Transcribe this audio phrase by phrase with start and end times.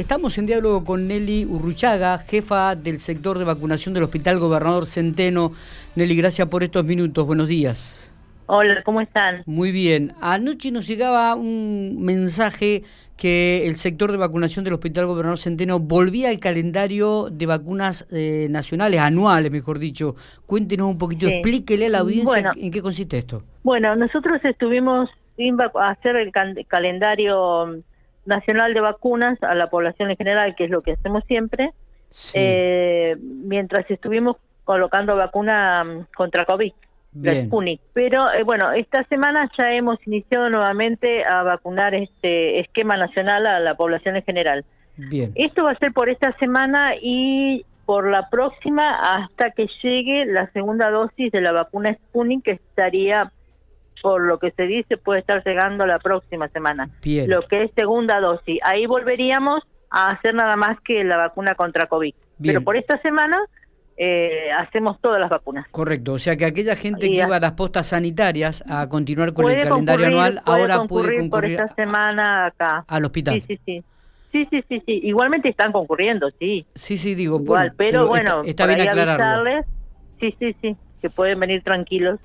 [0.00, 5.52] Estamos en diálogo con Nelly Urruchaga, jefa del sector de vacunación del Hospital Gobernador Centeno.
[5.94, 7.26] Nelly, gracias por estos minutos.
[7.26, 8.10] Buenos días.
[8.46, 9.42] Hola, ¿cómo están?
[9.44, 10.14] Muy bien.
[10.22, 12.82] Anoche nos llegaba un mensaje
[13.18, 18.46] que el sector de vacunación del Hospital Gobernador Centeno volvía al calendario de vacunas eh,
[18.48, 20.16] nacionales, anuales, mejor dicho.
[20.46, 23.42] Cuéntenos un poquito, explíquele a la audiencia en qué consiste esto.
[23.64, 26.32] Bueno, nosotros estuvimos sin hacer el
[26.66, 27.82] calendario
[28.30, 31.72] nacional de vacunas a la población en general, que es lo que hacemos siempre,
[32.34, 36.72] eh, mientras estuvimos colocando vacuna mm, contra COVID,
[37.20, 37.80] la Sputnik.
[37.92, 43.60] Pero eh, bueno, esta semana ya hemos iniciado nuevamente a vacunar este esquema nacional a
[43.60, 44.64] la población en general.
[44.96, 45.32] Bien.
[45.34, 50.48] Esto va a ser por esta semana y por la próxima hasta que llegue la
[50.52, 53.32] segunda dosis de la vacuna Sputnik que estaría
[54.00, 56.88] por lo que se dice, puede estar llegando la próxima semana.
[57.26, 58.58] Lo que es segunda dosis.
[58.64, 62.14] Ahí volveríamos a hacer nada más que la vacuna contra COVID.
[62.42, 63.38] Pero por esta semana
[63.96, 65.66] eh, hacemos todas las vacunas.
[65.70, 69.50] Correcto, o sea que aquella gente que iba a las postas sanitarias a continuar con
[69.50, 72.84] el calendario anual, ahora puede concurrir por esta semana acá.
[72.88, 73.34] Al hospital.
[73.34, 73.84] Sí, sí, sí.
[74.32, 75.00] Sí, sí, sí, sí.
[75.02, 76.64] Igualmente están concurriendo, sí.
[76.74, 77.40] Sí, sí, digo.
[77.40, 79.64] Igual, pero, bueno, está, bien aclararlo.
[80.20, 82.20] sí, sí, sí, que pueden venir tranquilos.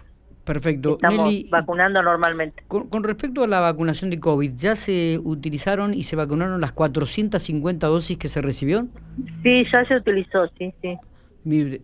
[0.45, 0.93] Perfecto.
[0.93, 2.63] Estamos vacunando normalmente.
[2.67, 7.87] Con, respecto a la vacunación de COVID, ¿ya se utilizaron y se vacunaron las 450
[7.87, 8.85] dosis que se recibió?
[9.41, 10.97] Sí, ya se utilizó, sí, sí.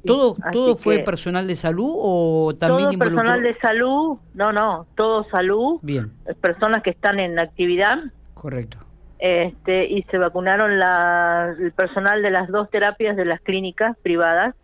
[0.06, 4.18] ¿Todo, todo fue personal de salud o también todo personal de salud?
[4.34, 5.80] No, no, todo salud.
[5.82, 6.12] Bien.
[6.40, 7.98] Personas que están en actividad.
[8.34, 8.78] Correcto.
[9.20, 14.56] Este, y se vacunaron la, el personal de las dos terapias de las clínicas privadas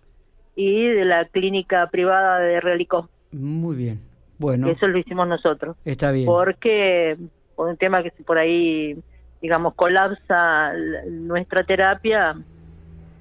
[0.56, 3.08] y de la clínica privada de Realicó.
[3.32, 4.02] Muy bien.
[4.38, 4.70] Bueno.
[4.70, 5.76] Eso lo hicimos nosotros.
[5.84, 6.26] Está bien.
[6.26, 7.18] Porque
[7.56, 8.96] por un tema que si por ahí,
[9.42, 10.74] digamos, colapsa
[11.10, 12.36] nuestra terapia,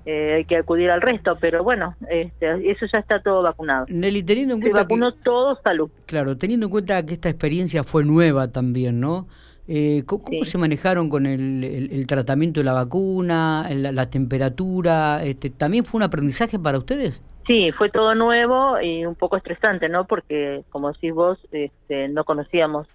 [0.04, 3.86] eh, hay que acudir al resto, pero bueno, este, eso ya está todo vacunado.
[3.88, 4.78] Nelly, teniendo en cuenta.
[4.78, 5.90] Se vacunó todo salud.
[6.06, 9.26] Claro, teniendo en cuenta que esta experiencia fue nueva también, ¿no?
[9.68, 15.24] Eh, ¿Cómo, se manejaron con el, tratamiento de la vacuna, la, la temperatura?
[15.24, 17.20] Este, ¿También fue un aprendizaje para ustedes?
[17.46, 20.06] Sí, fue todo nuevo y un poco estresante, ¿no?
[20.06, 22.88] Porque, como decís vos, este, no conocíamos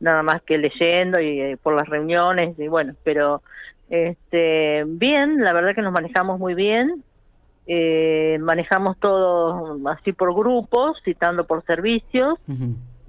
[0.00, 3.42] nada más que leyendo y eh, por las reuniones y bueno, pero
[3.88, 7.02] este, bien, la verdad que nos manejamos muy bien,
[7.66, 12.38] eh, manejamos todo así por grupos, citando por servicios.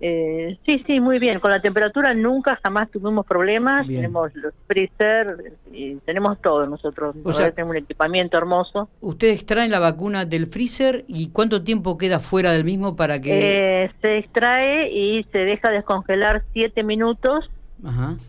[0.02, 1.40] Eh, sí, sí, muy bien.
[1.40, 3.88] Con la temperatura nunca jamás tuvimos problemas.
[3.88, 7.16] Tenemos los freezer y tenemos todo nosotros.
[7.24, 8.90] O sea, tenemos un equipamiento hermoso.
[9.02, 13.84] ¿Ustedes traen la vacuna del freezer y cuánto tiempo queda fuera del mismo para que...?
[13.86, 17.50] Eh, se extrae y se deja descongelar siete minutos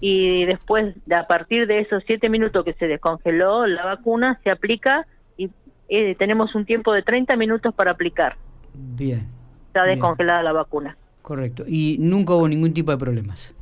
[0.01, 5.07] y después, a partir de esos siete minutos que se descongeló la vacuna, se aplica
[5.37, 5.51] y
[5.89, 8.37] eh, tenemos un tiempo de 30 minutos para aplicar.
[8.75, 9.27] Bien.
[9.69, 10.97] Está descongelada la vacuna.
[11.27, 11.65] Correcto.
[11.67, 13.53] ¿Y nunca hubo ningún tipo de problemas?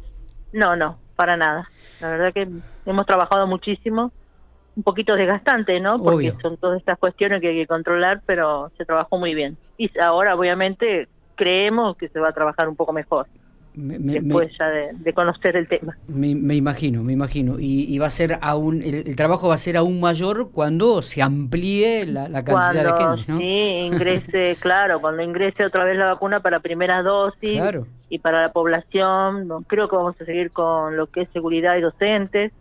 [0.52, 1.70] No, no, para nada.
[1.98, 2.47] La verdad que
[2.84, 4.12] hemos trabajado muchísimo.
[4.76, 5.98] Un poquito desgastante, ¿no?
[5.98, 9.56] Porque son todas estas cuestiones que hay que controlar, pero se trabajó muy bien.
[9.78, 13.28] Y ahora, obviamente, creemos que se va a trabajar un poco mejor
[13.74, 15.96] después ya de, conocer el tema.
[16.08, 17.56] Me, imagino, me imagino.
[17.58, 22.06] Y, va a ser aún, el, trabajo va a ser aún mayor cuando se amplíe
[22.06, 23.38] la, cantidad de gente, ¿no?
[23.38, 27.60] Sí, ingrese, claro, cuando ingrese otra vez la vacuna para primera dosis
[28.08, 29.48] y para la población.
[29.66, 32.52] Creo que vamos a seguir con lo que es seguridad y docentes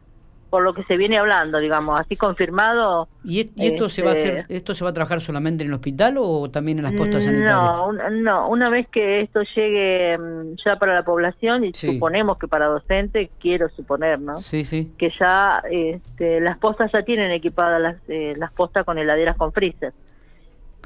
[0.54, 3.08] por lo que se viene hablando, digamos, así confirmado.
[3.24, 5.74] ¿Y, esto se va a hacer, este, esto se va a trabajar solamente en el
[5.74, 7.60] hospital o también en las postas sanitarias?
[7.60, 12.48] No, no, una vez que esto llegue mm, ya para la población y suponemos que
[12.48, 14.42] para docente, quiero suponer, ¿no?
[14.42, 14.92] Sí, sí.
[14.96, 19.54] Que ya este, las postas ya tienen equipadas las, eh, las postas con heladeras con
[19.54, 19.92] freezer.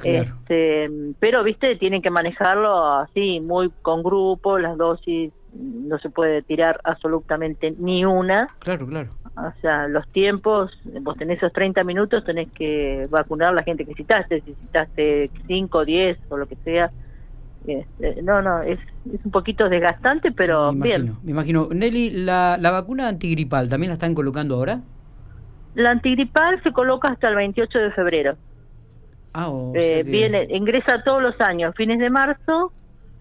[0.02, 0.90] Este,
[1.20, 6.80] pero, viste, tienen que manejarlo así, muy con grupo, las dosis, no se puede tirar
[6.84, 8.48] absolutamente ni una.
[8.60, 9.10] Claro, claro.
[9.38, 10.72] O sea, los tiempos,
[11.02, 15.30] vos tenés esos 30 minutos, tenés que vacunar a la gente que citaste, si citaste
[15.46, 16.90] 5, 10 o lo que sea.
[17.68, 18.80] Este, no, no, es,
[19.14, 21.18] es un poquito desgastante, pero me imagino, bien.
[21.24, 21.68] Me imagino.
[21.72, 24.82] Nelly, la, ¿la vacuna antigripal también la están colocando ahora?
[25.76, 28.38] La antigripal se coloca hasta el 28 de febrero.
[29.36, 32.72] Ah, eh, viene, ingresa todos los años, fines de marzo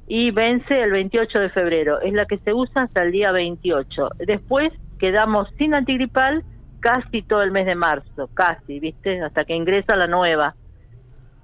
[0.08, 2.00] y vence el 28 de febrero.
[2.00, 4.08] Es la que se usa hasta el día 28.
[4.26, 6.44] Después quedamos sin antigripal
[6.80, 9.20] casi todo el mes de marzo, casi, ¿viste?
[9.22, 10.54] Hasta que ingresa la nueva,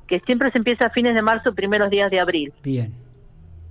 [0.06, 2.52] que siempre se empieza a fines de marzo, primeros días de abril.
[2.62, 3.02] Bien.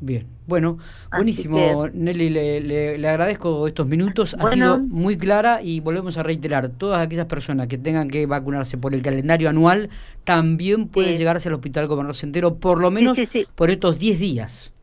[0.04, 0.80] Bien, bueno,
[1.16, 7.06] buenísimo, Nelly, le, agradezco estos minutos, ha sido muy clara y volvemos a reiterar, todas
[7.06, 9.90] aquellas personas que tengan que vacunarse por el calendario anual
[10.24, 13.20] también pueden llegarse al Hospital Gobernador Centero, por lo menos
[13.54, 14.74] por estos 10 días.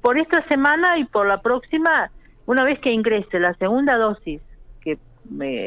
[0.00, 2.10] Por esta semana y por la próxima,
[2.48, 4.40] una vez que ingrese la segunda dosis,
[4.80, 4.96] que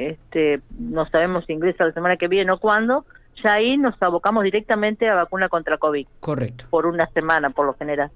[0.10, 3.06] este, no sabemos si ingresa la semana que viene o cuándo,
[3.44, 6.08] ya ahí nos abocamos directamente a vacuna contra COVID.
[6.20, 6.66] Correcto.
[6.72, 8.10] Por una semana, por lo general.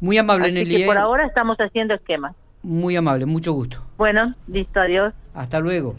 [0.00, 0.78] Muy amable, Nelly.
[0.78, 1.00] Que por ¿eh?
[1.00, 2.34] ahora estamos haciendo esquemas.
[2.62, 3.84] Muy amable, mucho gusto.
[3.98, 5.12] Bueno, listo, adiós.
[5.34, 5.94] Hasta luego.